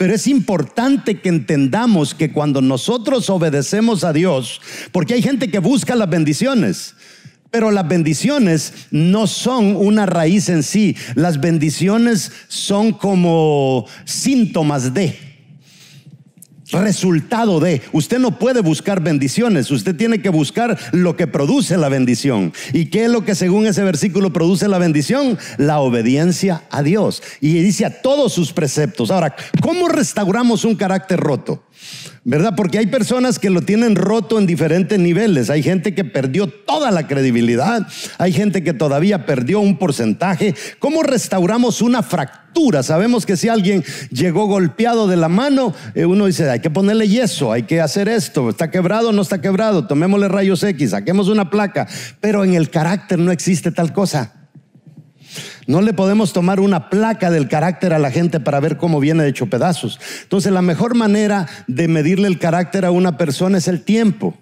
[0.00, 4.62] Pero es importante que entendamos que cuando nosotros obedecemos a Dios,
[4.92, 6.94] porque hay gente que busca las bendiciones,
[7.50, 15.29] pero las bendiciones no son una raíz en sí, las bendiciones son como síntomas de
[16.72, 17.82] resultado de.
[17.92, 22.52] Usted no puede buscar bendiciones, usted tiene que buscar lo que produce la bendición.
[22.72, 25.38] ¿Y qué es lo que según ese versículo produce la bendición?
[25.58, 27.22] La obediencia a Dios.
[27.40, 29.10] Y dice a todos sus preceptos.
[29.10, 31.62] Ahora, ¿cómo restauramos un carácter roto?
[32.24, 32.54] ¿Verdad?
[32.54, 35.48] Porque hay personas que lo tienen roto en diferentes niveles.
[35.48, 37.86] Hay gente que perdió toda la credibilidad,
[38.18, 40.54] hay gente que todavía perdió un porcentaje.
[40.78, 42.82] ¿Cómo restauramos una fractura?
[42.82, 47.08] Sabemos que si alguien llegó golpeado de la mano, eh, uno dice, hay que ponerle
[47.08, 51.28] yeso, hay que hacer esto, está quebrado o no está quebrado, tomémosle rayos X, saquemos
[51.28, 51.86] una placa,
[52.20, 54.39] pero en el carácter no existe tal cosa.
[55.66, 59.26] No le podemos tomar una placa del carácter a la gente para ver cómo viene
[59.26, 60.00] hecho pedazos.
[60.22, 64.36] Entonces la mejor manera de medirle el carácter a una persona es el tiempo.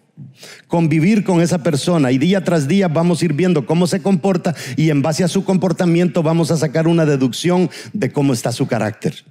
[0.66, 4.54] Convivir con esa persona y día tras día vamos a ir viendo cómo se comporta
[4.76, 8.66] y en base a su comportamiento vamos a sacar una deducción de cómo está su
[8.66, 9.24] carácter.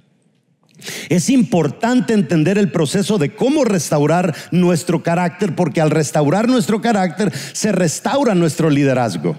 [1.08, 7.32] Es importante entender el proceso de cómo restaurar nuestro carácter, porque al restaurar nuestro carácter
[7.52, 9.38] se restaura nuestro liderazgo.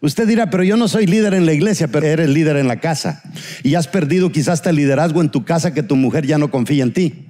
[0.00, 2.80] Usted dirá, pero yo no soy líder en la iglesia, pero eres líder en la
[2.80, 3.22] casa.
[3.62, 6.82] Y has perdido quizás el liderazgo en tu casa que tu mujer ya no confía
[6.82, 7.24] en ti.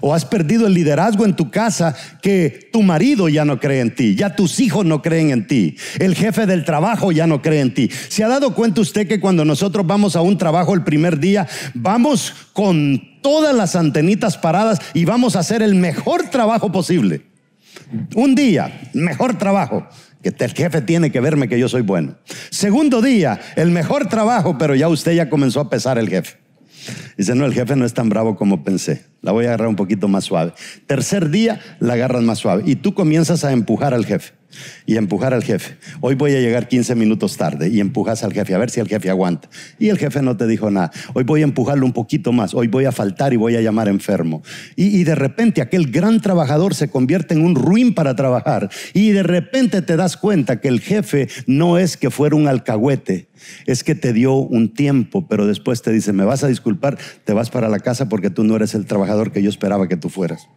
[0.00, 3.94] O has perdido el liderazgo en tu casa que tu marido ya no cree en
[3.94, 7.60] ti, ya tus hijos no creen en ti, el jefe del trabajo ya no cree
[7.60, 7.90] en ti.
[8.08, 11.46] ¿Se ha dado cuenta usted que cuando nosotros vamos a un trabajo el primer día,
[11.74, 17.27] vamos con todas las antenitas paradas y vamos a hacer el mejor trabajo posible?
[18.14, 19.86] Un día, mejor trabajo
[20.22, 22.16] que el jefe tiene que verme que yo soy bueno.
[22.50, 26.36] Segundo día, el mejor trabajo, pero ya usted ya comenzó a pesar el jefe.
[27.18, 29.04] Dice, no, el jefe no es tan bravo como pensé.
[29.22, 30.52] La voy a agarrar un poquito más suave.
[30.86, 32.62] Tercer día, la agarras más suave.
[32.64, 34.38] Y tú comienzas a empujar al jefe
[34.86, 35.76] y empujar al jefe.
[36.00, 38.88] Hoy voy a llegar 15 minutos tarde y empujas al jefe a ver si el
[38.88, 39.48] jefe aguanta.
[39.78, 40.90] Y el jefe no te dijo nada.
[41.14, 42.54] Hoy voy a empujarlo un poquito más.
[42.54, 44.42] Hoy voy a faltar y voy a llamar enfermo.
[44.76, 48.70] Y, y de repente aquel gran trabajador se convierte en un ruin para trabajar.
[48.94, 53.28] Y de repente te das cuenta que el jefe no es que fuera un alcahuete,
[53.66, 57.32] es que te dio un tiempo, pero después te dice, me vas a disculpar, te
[57.32, 60.08] vas para la casa porque tú no eres el trabajador que yo esperaba que tú
[60.08, 60.48] fueras.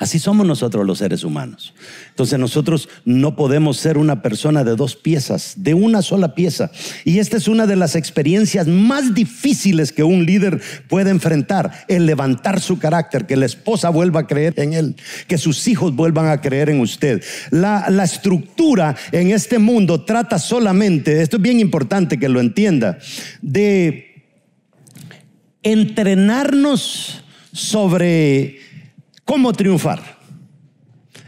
[0.00, 1.74] Así somos nosotros los seres humanos.
[2.10, 6.70] Entonces nosotros no podemos ser una persona de dos piezas, de una sola pieza.
[7.04, 12.06] Y esta es una de las experiencias más difíciles que un líder puede enfrentar, el
[12.06, 14.96] levantar su carácter, que la esposa vuelva a creer en él,
[15.26, 17.22] que sus hijos vuelvan a creer en usted.
[17.50, 22.98] La, la estructura en este mundo trata solamente, esto es bien importante que lo entienda,
[23.42, 24.07] de
[25.72, 28.68] entrenarnos sobre
[29.28, 30.00] ¿Cómo triunfar?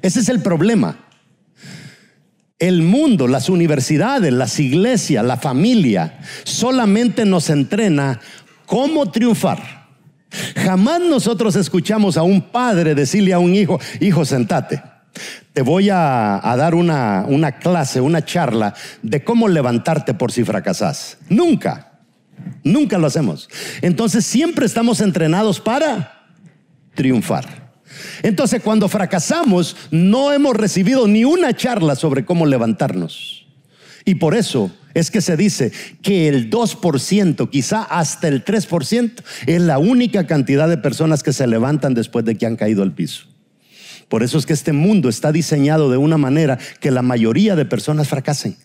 [0.01, 0.97] Ese es el problema.
[2.59, 8.19] El mundo, las universidades, las iglesias, la familia, solamente nos entrena
[8.65, 9.91] cómo triunfar.
[10.57, 14.83] Jamás nosotros escuchamos a un padre decirle a un hijo, hijo, sentate.
[15.53, 18.73] Te voy a, dar una, una clase, una charla
[19.03, 21.19] de cómo levantarte por si fracasas.
[21.29, 21.90] Nunca,
[22.65, 23.49] nunca lo hacemos.
[23.83, 26.35] Entonces siempre estamos entrenados para
[26.95, 27.61] triunfar.
[28.23, 33.47] Entonces, cuando fracasamos, no hemos recibido ni una charla sobre cómo levantarnos.
[34.05, 39.61] Y por eso es que se dice que el 2%, quizá hasta el 3%, es
[39.61, 43.27] la única cantidad de personas que se levantan después de que han caído al piso.
[44.09, 47.65] Por eso es que este mundo está diseñado de una manera que la mayoría de
[47.65, 48.57] personas fracasen.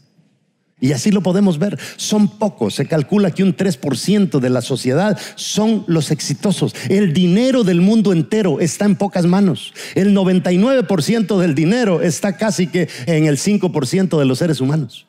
[0.85, 1.79] Y así lo podemos ver.
[1.97, 2.75] Son pocos.
[2.75, 6.75] Se calcula que un 3% de la sociedad son los exitosos.
[6.89, 9.73] El dinero del mundo entero está en pocas manos.
[9.95, 15.07] El 99% del dinero está casi que en el 5% de los seres humanos.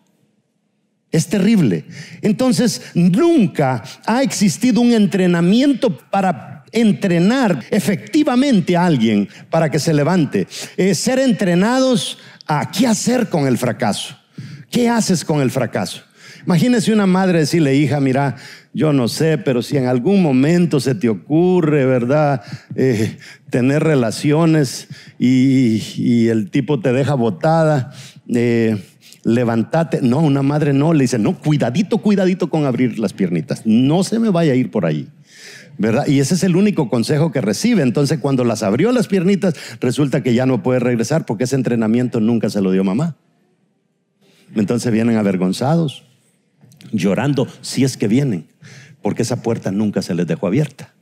[1.12, 1.84] Es terrible.
[2.22, 10.48] Entonces, nunca ha existido un entrenamiento para entrenar efectivamente a alguien para que se levante.
[10.94, 14.16] ser entrenados a qué hacer con el fracaso.
[14.70, 16.02] ¿Qué haces con el fracaso?
[16.44, 18.36] Imagínese una madre decirle, hija, mira,
[18.72, 22.42] yo no sé, pero si en algún momento se te ocurre, ¿verdad?
[22.76, 23.16] Eh,
[23.50, 24.86] tener relaciones
[25.18, 27.92] y, el tipo te deja botada,
[28.28, 28.76] eh,
[29.24, 30.00] levantate.
[30.02, 33.62] No, una madre no, le dice, no, cuidadito, cuidadito con abrir las piernitas.
[33.64, 35.08] No se me vaya a ir por ahí.
[35.78, 36.06] ¿verdad?
[36.06, 37.82] Y ese es el único consejo que recibe.
[37.82, 42.20] Entonces, cuando las abrió las piernitas, resulta que ya no puede regresar porque ese entrenamiento
[42.20, 43.16] nunca se lo dio mamá.
[44.56, 46.04] Entonces vienen avergonzados,
[46.92, 48.48] llorando, si es que vienen,
[49.02, 50.94] porque esa puerta nunca se les dejó abierta.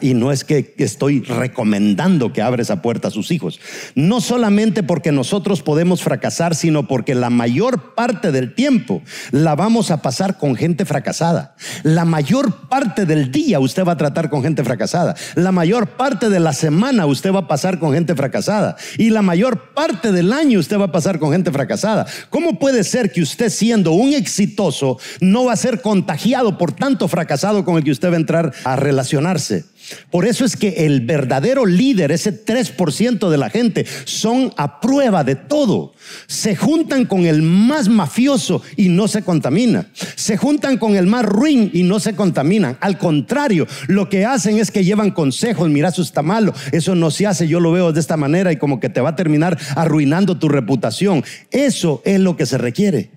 [0.00, 3.60] Y no es que estoy recomendando que abra esa puerta a sus hijos.
[3.94, 9.90] No solamente porque nosotros podemos fracasar, sino porque la mayor parte del tiempo la vamos
[9.90, 11.54] a pasar con gente fracasada.
[11.82, 15.14] La mayor parte del día usted va a tratar con gente fracasada.
[15.34, 18.76] La mayor parte de la semana usted va a pasar con gente fracasada.
[18.98, 22.06] Y la mayor parte del año usted va a pasar con gente fracasada.
[22.30, 27.08] ¿Cómo puede ser que usted siendo un exitoso no va a ser contagiado por tanto
[27.08, 29.75] fracasado con el que usted va a entrar a relacionarse?
[30.10, 35.24] Por eso es que el verdadero líder, ese 3% de la gente, son a prueba
[35.24, 35.92] de todo.
[36.26, 39.88] Se juntan con el más mafioso y no se contamina.
[40.14, 42.78] Se juntan con el más ruin y no se contaminan.
[42.80, 45.68] Al contrario, lo que hacen es que llevan consejos.
[45.68, 46.52] Mira, eso está malo.
[46.72, 47.48] Eso no se hace.
[47.48, 50.48] Yo lo veo de esta manera y como que te va a terminar arruinando tu
[50.48, 51.24] reputación.
[51.50, 53.10] Eso es lo que se requiere.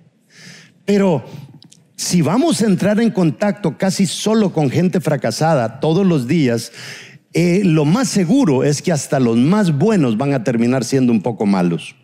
[0.86, 1.24] Pero
[2.00, 6.72] si vamos a entrar en contacto casi solo con gente fracasada todos los días,
[7.34, 11.22] eh, lo más seguro es que hasta los más buenos van a terminar siendo un
[11.22, 11.98] poco malos.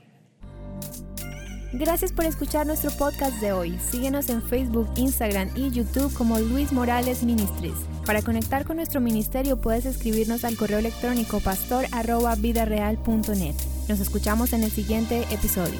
[1.71, 3.79] Gracias por escuchar nuestro podcast de hoy.
[3.89, 7.77] Síguenos en Facebook, Instagram y YouTube como Luis Morales Ministries.
[8.05, 13.55] Para conectar con nuestro ministerio puedes escribirnos al correo electrónico pastor.vidareal.net.
[13.87, 15.79] Nos escuchamos en el siguiente episodio.